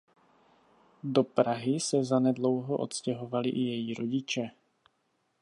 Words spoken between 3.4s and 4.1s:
i její